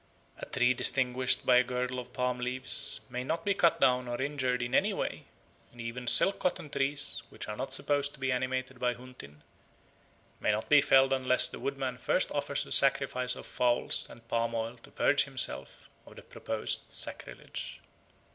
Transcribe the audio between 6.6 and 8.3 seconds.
trees which are not supposed to